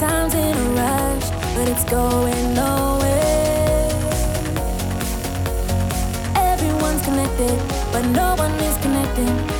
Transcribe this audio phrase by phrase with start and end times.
[0.00, 3.90] time's in a rush, but it's going nowhere.
[6.36, 7.58] Everyone's connected,
[7.92, 9.59] but no one is connecting.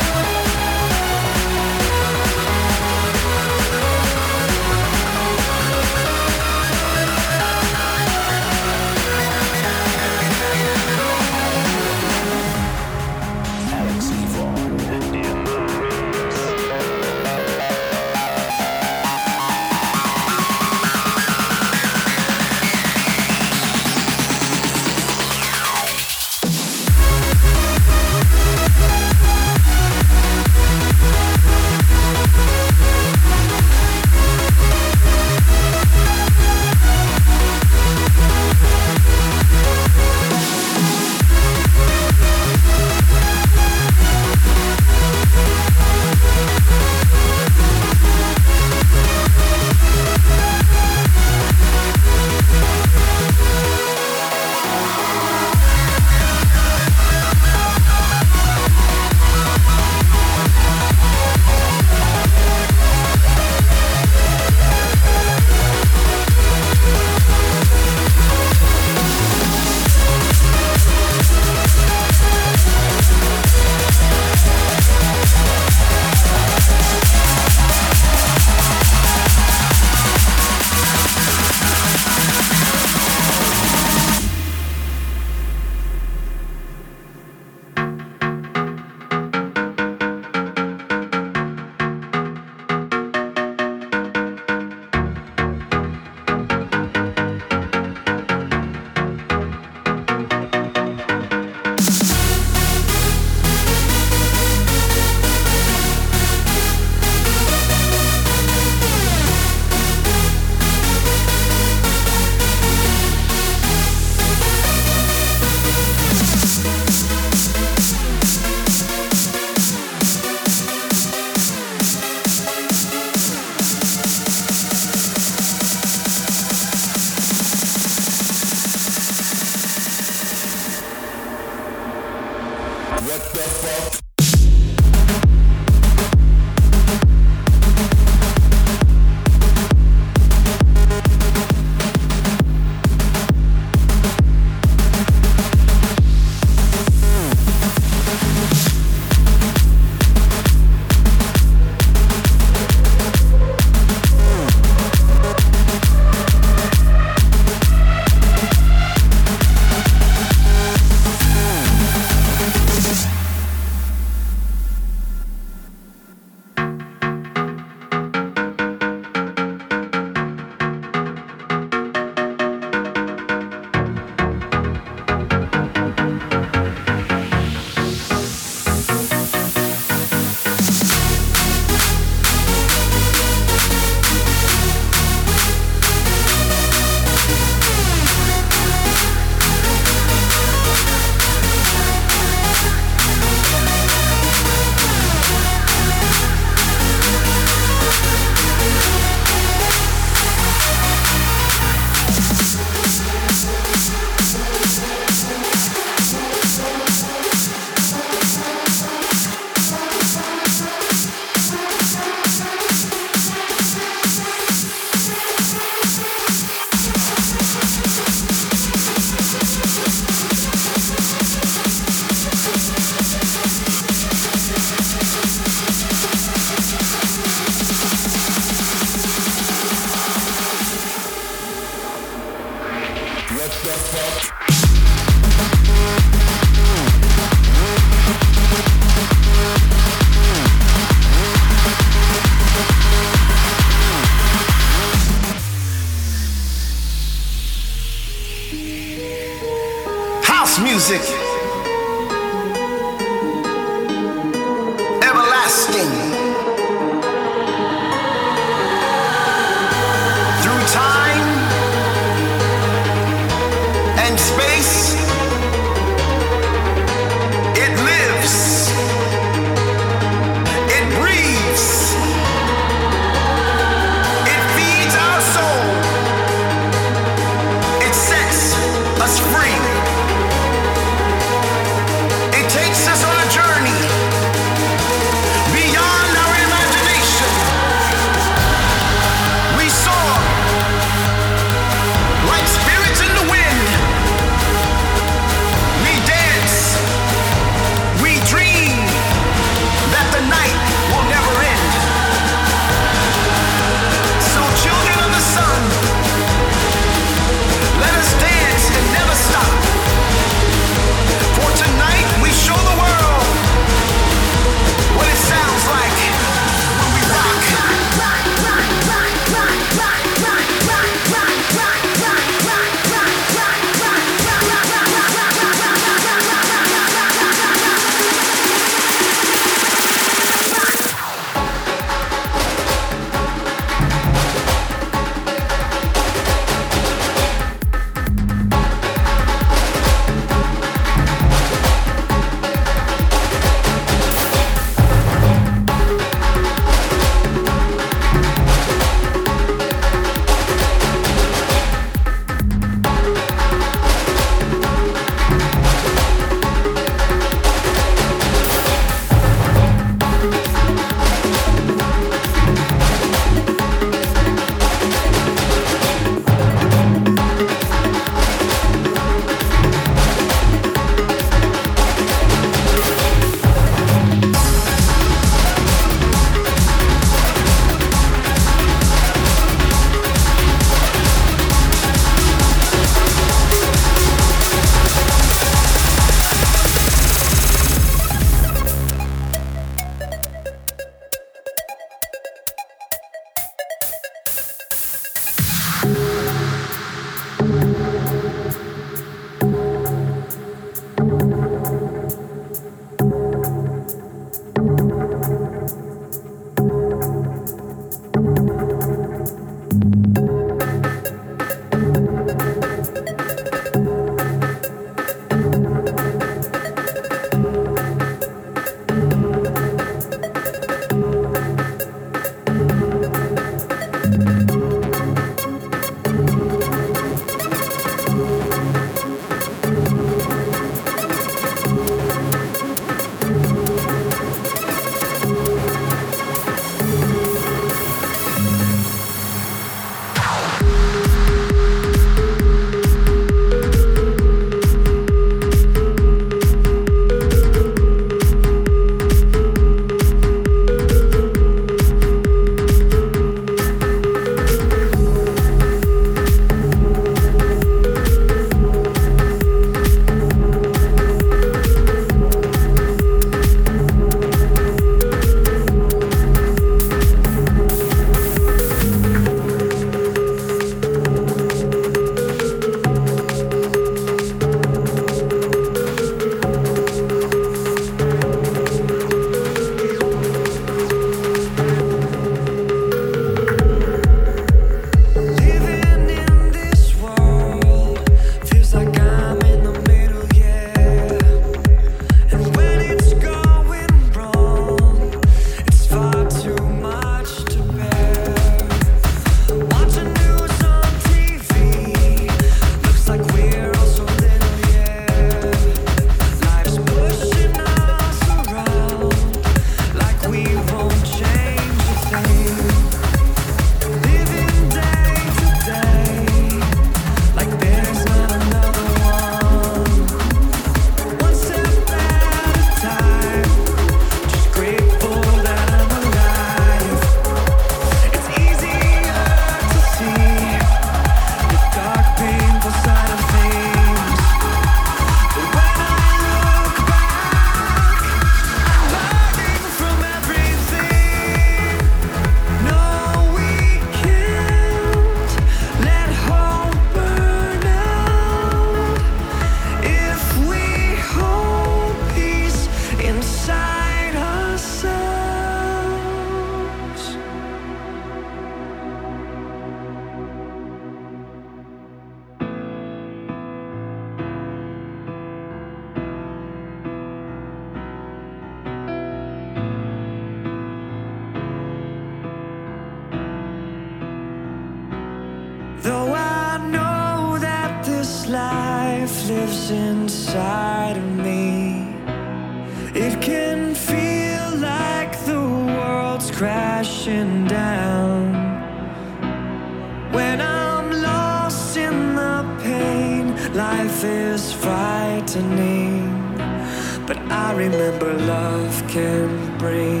[598.34, 600.00] love can bring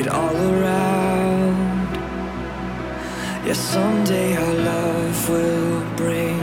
[0.00, 1.56] it all around.
[3.46, 6.38] Yeah, someday our love will bring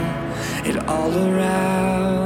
[0.70, 2.25] it all around.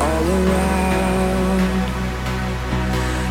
[0.00, 1.62] all around.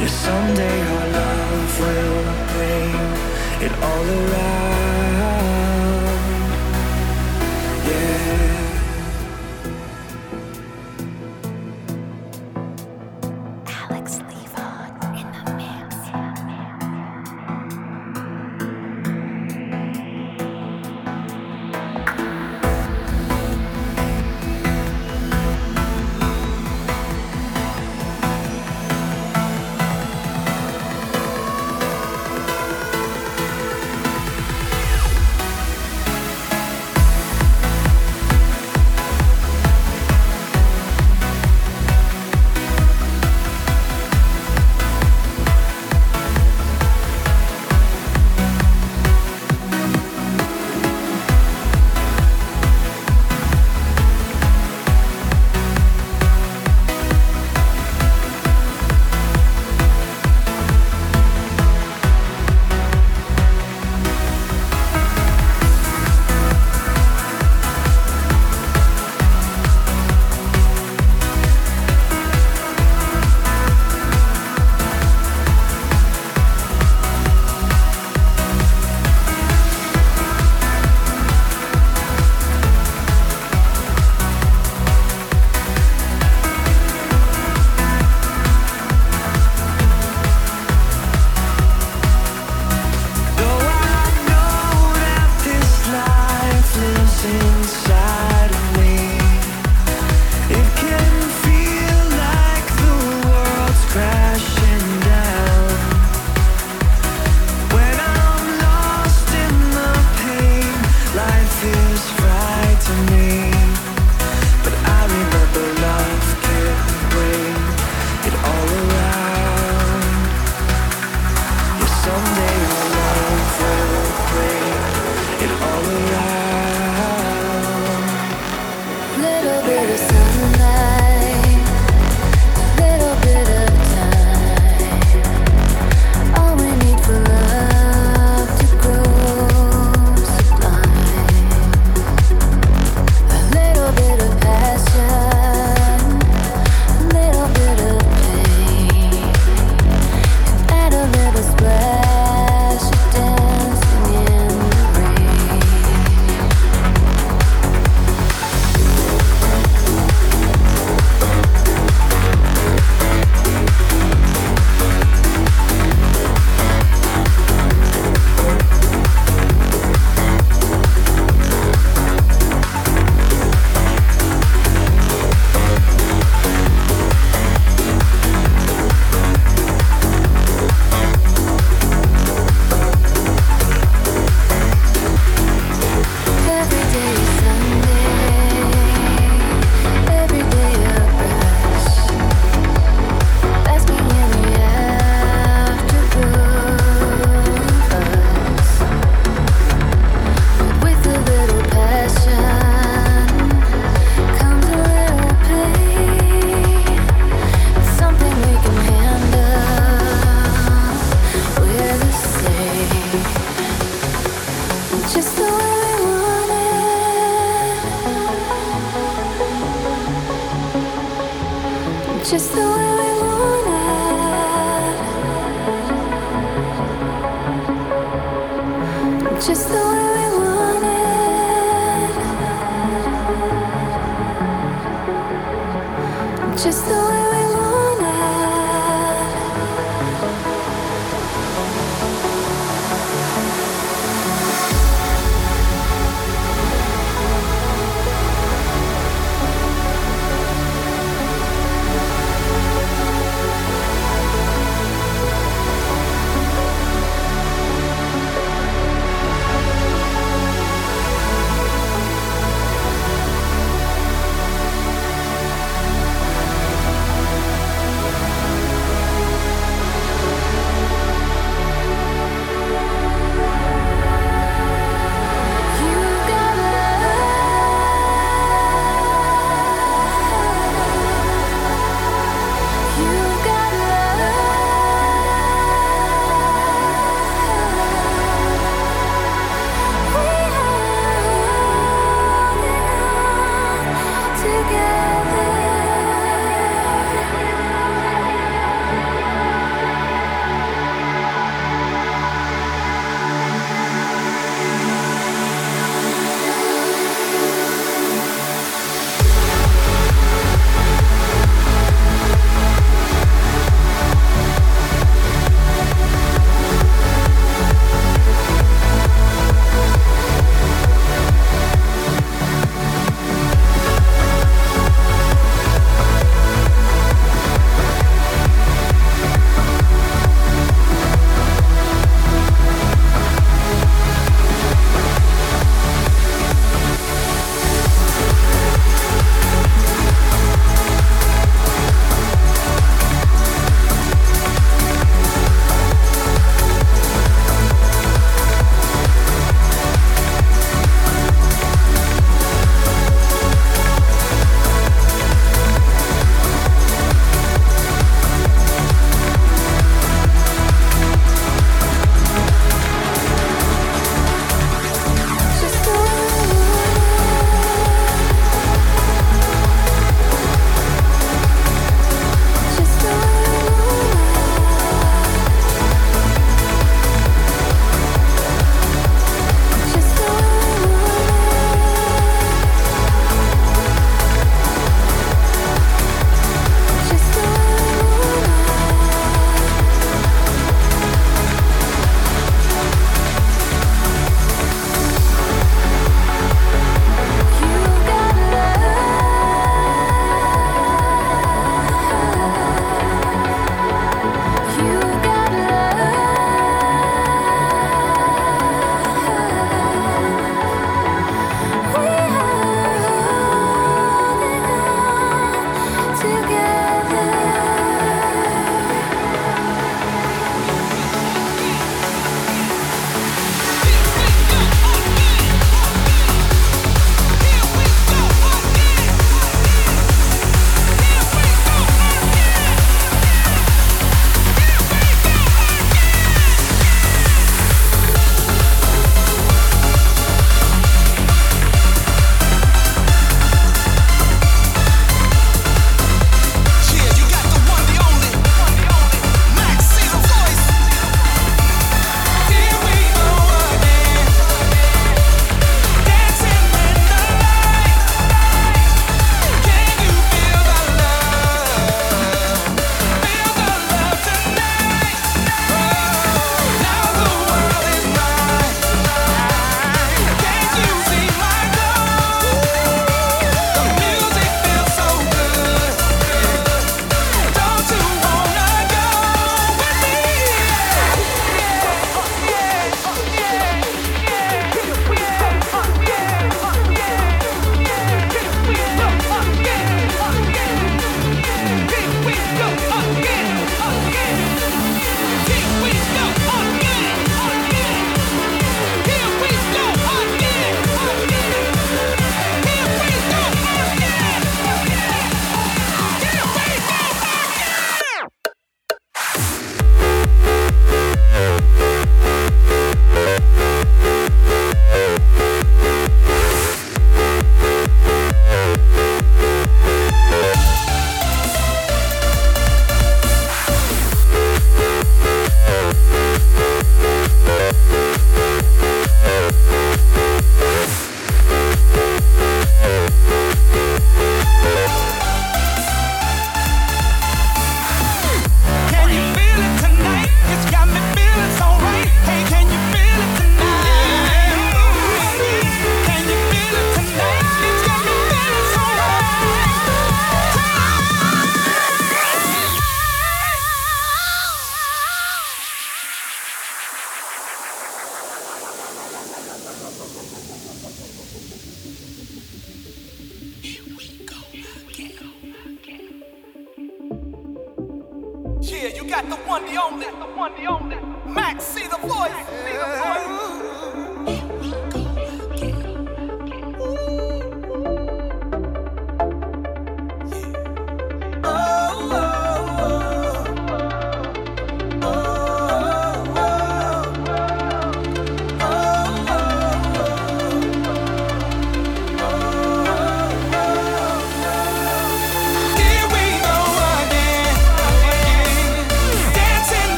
[0.00, 4.63] Yeah, someday our love will bring it all around.